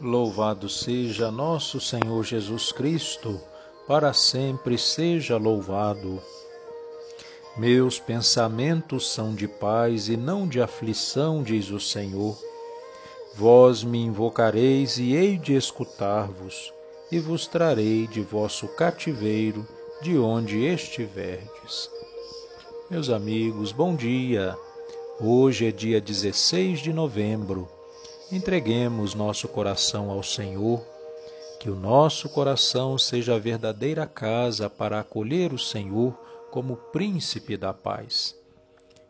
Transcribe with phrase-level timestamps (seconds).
[0.00, 3.40] Louvado seja nosso Senhor Jesus Cristo,
[3.88, 6.20] para sempre seja louvado.
[7.56, 12.36] Meus pensamentos são de paz e não de aflição, diz o Senhor.
[13.36, 16.74] Vós me invocareis e hei de escutar-vos,
[17.10, 19.66] e vos trarei de vosso cativeiro,
[20.02, 21.90] de onde estiverdes.
[22.90, 24.54] Meus amigos, bom dia.
[25.18, 27.75] Hoje é dia 16 de novembro
[28.30, 30.84] Entreguemos nosso coração ao Senhor,
[31.60, 36.12] que o nosso coração seja a verdadeira casa para acolher o Senhor
[36.50, 38.34] como príncipe da paz.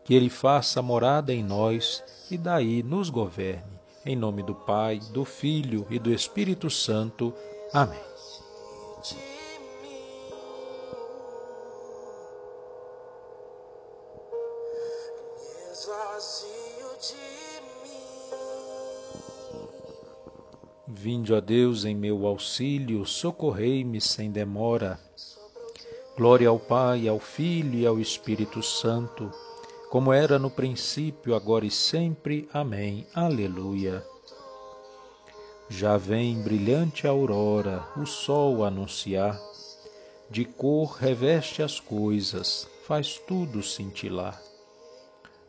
[0.04, 3.80] Que ele faça morada em nós e daí nos governe.
[4.04, 7.32] Em nome do Pai, do Filho e do Espírito Santo.
[7.72, 8.15] Amém.
[21.06, 24.98] Vinde, ó Deus, em meu auxílio, socorrei-me sem demora.
[26.16, 29.30] Glória ao Pai, ao Filho e ao Espírito Santo,
[29.88, 32.48] como era no princípio, agora e sempre.
[32.52, 33.06] Amém.
[33.14, 34.04] Aleluia.
[35.68, 39.40] Já vem brilhante aurora, o sol anunciar,
[40.28, 44.42] de cor reveste as coisas, faz tudo cintilar.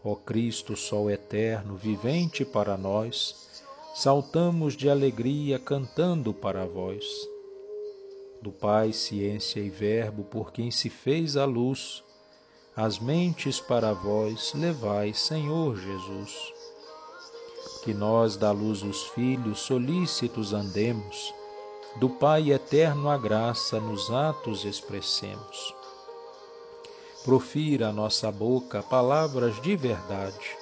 [0.04, 3.47] Ó Cristo, Sol eterno, vivente para nós,
[3.98, 7.04] saltamos de alegria cantando para vós.
[8.40, 12.04] Do Pai, ciência e Verbo, por quem se fez a luz,
[12.76, 16.54] as mentes para vós levai, Senhor Jesus.
[17.84, 21.34] Que nós da luz os filhos solícitos andemos,
[22.00, 25.74] do Pai eterno a graça nos atos expressemos.
[27.26, 30.56] Profira a nossa boca palavras de verdade,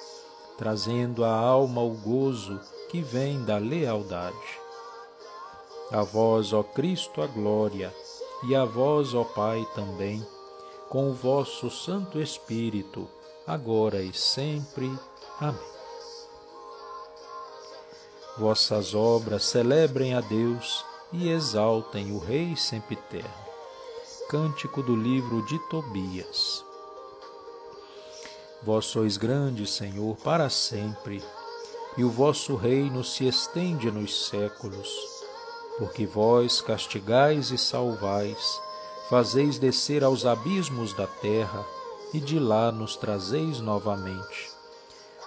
[0.56, 2.58] trazendo à alma o gozo
[2.88, 4.60] que vem da lealdade.
[5.90, 7.94] A vós, ó Cristo, a glória,
[8.44, 10.26] e a vós, ó Pai, também,
[10.88, 13.08] com o vosso Santo Espírito,
[13.46, 14.90] agora e sempre.
[15.40, 15.76] Amém.
[18.38, 23.46] Vossas obras celebrem a Deus e exaltem o Rei sempiterno.
[24.28, 26.64] Cântico do livro de Tobias.
[28.62, 31.22] Vós sois grande, Senhor, para sempre
[31.96, 34.88] e o vosso reino se estende nos séculos.
[35.78, 38.60] Porque vós castigais e salvais,
[39.08, 41.64] fazeis descer aos abismos da terra,
[42.14, 44.50] e de lá nos trazeis novamente.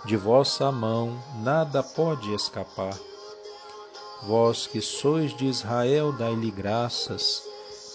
[0.06, 2.98] De vossa mão nada pode escapar.
[4.24, 7.44] Vós que sois de Israel, dai-lhe graças,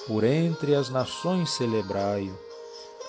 [0.07, 2.54] por entre as nações celebrai-o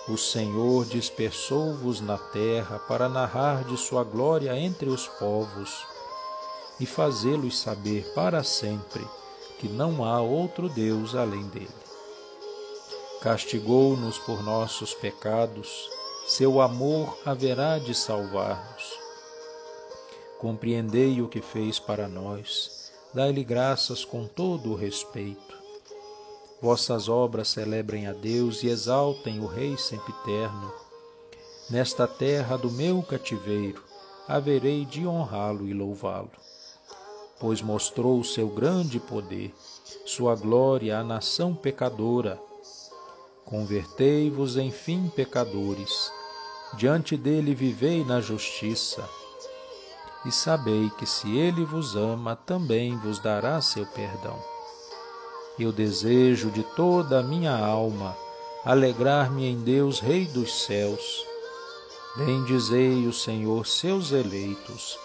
[0.07, 5.83] o Senhor dispersou-vos na terra para narrar de sua glória entre os povos
[6.79, 9.03] e fazê-los saber para sempre
[9.57, 11.69] que não há outro Deus além dele.
[13.21, 15.89] Castigou-nos por nossos pecados,
[16.27, 18.99] seu amor haverá de salvar-nos.
[20.37, 25.64] Compreendei o que fez para nós, dai-lhe graças com todo o respeito
[26.65, 30.73] vossas obras celebrem a Deus e exaltem o Rei sempiterno.
[31.69, 33.83] Nesta terra do meu cativeiro,
[34.27, 36.31] haverei de honrá-lo e louvá-lo.
[37.39, 39.53] Pois mostrou o seu grande poder,
[40.07, 42.41] sua glória à nação pecadora.
[43.45, 46.11] Convertei-vos, enfim, pecadores,
[46.73, 49.07] diante dele vivei na justiça.
[50.25, 54.54] E sabei que se ele vos ama, também vos dará seu perdão.
[55.57, 58.15] Eu desejo de toda a minha alma
[58.65, 61.25] alegrar-me em Deus, Rei dos céus.
[62.17, 64.99] Bendizei o Senhor seus eleitos,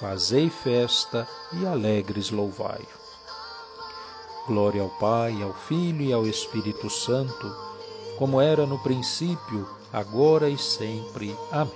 [0.00, 3.02] fazei festa e alegres louvai-o.
[4.46, 7.54] Glória ao Pai, ao Filho e ao Espírito Santo,
[8.18, 11.36] como era no princípio, agora e sempre.
[11.50, 11.72] Amém.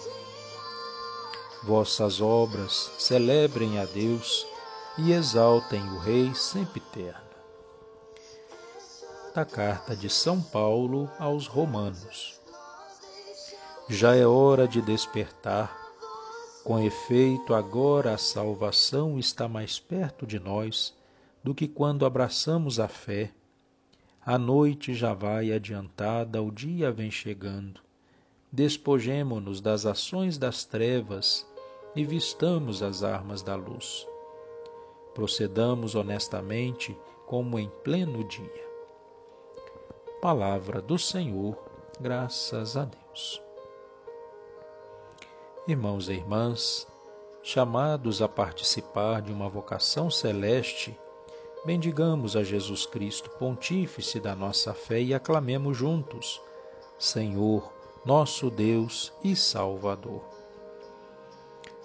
[1.64, 4.46] Vossas obras celebrem a Deus
[4.96, 7.25] e exaltem o Rei sempiterno
[9.36, 12.40] quarta carta de São Paulo aos Romanos.
[13.86, 15.76] Já é hora de despertar.
[16.64, 20.94] Com efeito, agora a salvação está mais perto de nós
[21.44, 23.30] do que quando abraçamos a fé.
[24.24, 27.82] A noite já vai adiantada, o dia vem chegando.
[28.50, 31.46] Despojemo-nos das ações das trevas
[31.94, 34.06] e vistamos as armas da luz.
[35.14, 36.96] Procedamos honestamente
[37.26, 38.65] como em pleno dia
[40.20, 41.56] palavra do Senhor,
[42.00, 43.42] graças a Deus.
[45.68, 46.86] Irmãos e irmãs,
[47.42, 50.98] chamados a participar de uma vocação celeste
[51.66, 56.40] bendigamos a Jesus Cristo, Pontífice da nossa fé, e aclamemos juntos:
[56.96, 57.72] Senhor,
[58.04, 60.22] nosso Deus e Salvador.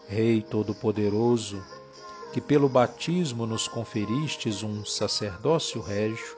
[0.07, 1.65] Rei Todo-Poderoso,
[2.31, 6.37] que pelo batismo nos conferistes um sacerdócio régio,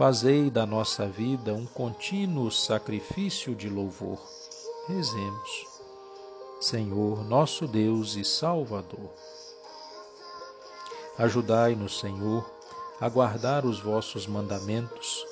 [0.00, 4.18] fazei da nossa vida um contínuo sacrifício de louvor.
[4.88, 5.66] Rezemos.
[6.58, 9.10] Senhor, nosso Deus e Salvador.
[11.18, 12.50] Ajudai-nos, Senhor,
[12.98, 15.22] a guardar os vossos mandamentos,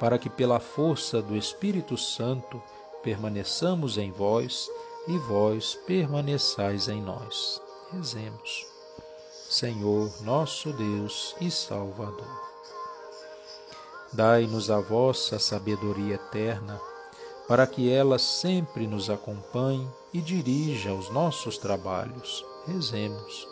[0.00, 2.60] para que pela força do Espírito Santo
[3.04, 4.68] permaneçamos em vós
[5.06, 7.62] e vós permaneçais em nós.
[7.92, 8.66] Rezemos.
[9.48, 12.51] Senhor, nosso Deus e Salvador.
[14.12, 16.80] Dai-nos a vossa sabedoria eterna,
[17.48, 22.44] para que ela sempre nos acompanhe e dirija os nossos trabalhos.
[22.66, 23.48] Rezemos.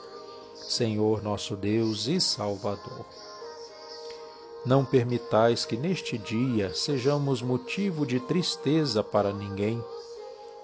[0.55, 3.05] Senhor, nosso Deus e Salvador.
[4.65, 9.83] Não permitais que neste dia sejamos motivo de tristeza para ninguém,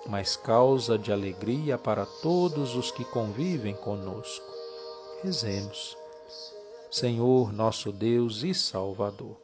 [0.06, 4.56] mas causa de alegria para todos os que convivem conosco
[5.22, 5.96] Rezemos.
[6.90, 9.37] Senhor, nosso Deus e Salvador.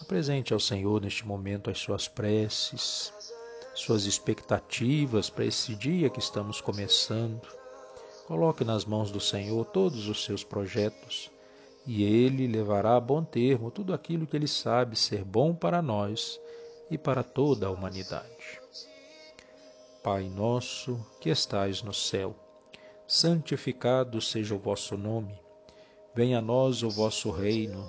[0.00, 3.12] Apresente ao Senhor neste momento as suas preces,
[3.74, 7.46] suas expectativas para esse dia que estamos começando.
[8.26, 11.30] Coloque nas mãos do Senhor todos os seus projetos
[11.86, 16.38] e Ele levará a bom termo tudo aquilo que Ele sabe ser bom para nós
[16.90, 18.60] e para toda a humanidade.
[20.02, 22.34] Pai nosso que estais no céu,
[23.06, 25.38] santificado seja o vosso nome.
[26.14, 27.88] Venha a nós o vosso reino.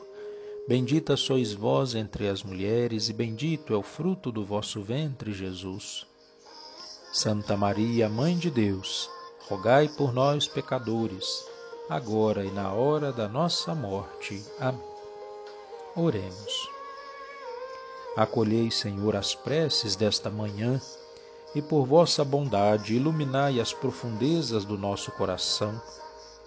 [0.67, 6.05] Bendita sois vós entre as mulheres, e bendito é o fruto do vosso ventre, Jesus.
[7.11, 9.09] Santa Maria, Mãe de Deus,
[9.49, 11.43] rogai por nós, pecadores,
[11.89, 14.41] agora e na hora da nossa morte.
[14.59, 14.79] Amém.
[15.95, 16.69] Oremos.
[18.15, 20.79] Acolhei, Senhor, as preces desta manhã
[21.55, 25.81] e por vossa bondade iluminai as profundezas do nosso coração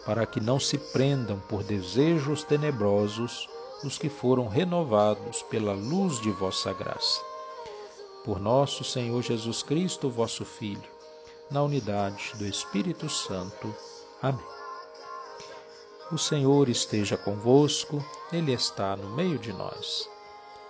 [0.07, 3.49] para que não se prendam por desejos tenebrosos
[3.83, 7.21] os que foram renovados pela luz de vossa graça.
[8.25, 10.89] Por nosso Senhor Jesus Cristo, vosso Filho,
[11.51, 13.75] na unidade do Espírito Santo.
[14.23, 14.55] Amém.
[16.13, 20.09] O Senhor esteja convosco, Ele está no meio de nós.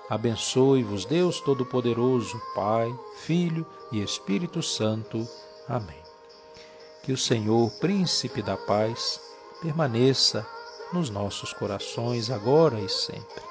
[0.09, 5.27] Abençoe-vos, Deus Todo-Poderoso, Pai, Filho e Espírito Santo.
[5.69, 6.03] Amém.
[7.03, 9.21] Que o Senhor, Príncipe da Paz,
[9.63, 10.47] permaneça
[10.93, 13.43] nos nossos corações agora e sempre.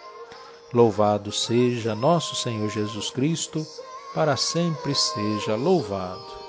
[0.74, 3.66] Louvado seja nosso Senhor Jesus Cristo,
[4.14, 6.43] para sempre seja louvado.